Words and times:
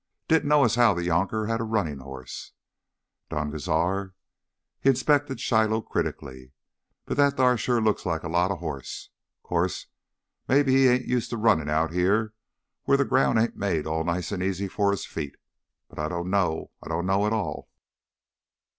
"Didn't 0.27 0.49
know 0.49 0.63
as 0.63 0.73
how 0.73 0.95
th' 0.95 1.03
younker 1.03 1.45
had 1.45 1.57
him 1.59 1.67
a 1.67 1.69
runnin' 1.69 1.99
hoss, 1.99 2.53
Don 3.29 3.51
Cazar." 3.51 4.13
He 4.79 4.89
inspected 4.89 5.39
Shiloh 5.39 5.81
critically. 5.83 6.53
"But 7.05 7.17
that 7.17 7.37
thar 7.37 7.55
sure 7.55 7.79
looks 7.79 8.03
a 8.03 8.09
lotta 8.27 8.55
hoss. 8.55 9.09
'Course 9.43 9.85
maybe 10.47 10.73
he 10.73 10.87
ain't 10.87 11.05
used 11.05 11.29
t' 11.29 11.35
runnin' 11.35 11.69
out 11.69 11.93
here 11.93 12.33
whar 12.87 12.97
th' 12.97 13.07
ground 13.09 13.37
ain't 13.37 13.55
made 13.57 13.85
all 13.85 14.03
nice 14.03 14.31
an' 14.31 14.41
easy 14.41 14.67
fur 14.67 14.89
his 14.89 15.05
feet. 15.05 15.35
But 15.87 15.99
I 15.99 16.09
dunno, 16.09 16.71
I 16.81 16.87
dunno 16.89 17.27
at 17.27 17.33
all." 17.33 17.69